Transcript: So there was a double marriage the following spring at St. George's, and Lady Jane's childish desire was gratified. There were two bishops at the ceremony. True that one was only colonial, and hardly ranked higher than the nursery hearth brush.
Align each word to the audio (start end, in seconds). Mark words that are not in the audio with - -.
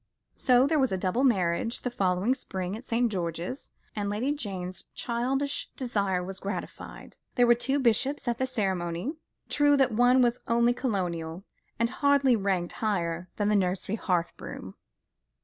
So 0.33 0.65
there 0.65 0.79
was 0.79 0.91
a 0.91 0.97
double 0.97 1.23
marriage 1.23 1.81
the 1.81 1.91
following 1.91 2.33
spring 2.33 2.75
at 2.75 2.83
St. 2.83 3.11
George's, 3.11 3.69
and 3.95 4.09
Lady 4.09 4.31
Jane's 4.31 4.85
childish 4.95 5.69
desire 5.77 6.23
was 6.23 6.39
gratified. 6.39 7.17
There 7.35 7.45
were 7.45 7.53
two 7.53 7.77
bishops 7.77 8.27
at 8.27 8.39
the 8.39 8.47
ceremony. 8.47 9.13
True 9.47 9.77
that 9.77 9.91
one 9.91 10.21
was 10.23 10.39
only 10.47 10.73
colonial, 10.73 11.43
and 11.77 11.91
hardly 11.91 12.35
ranked 12.35 12.73
higher 12.81 13.29
than 13.35 13.49
the 13.49 13.55
nursery 13.55 13.93
hearth 13.93 14.35
brush. 14.37 14.73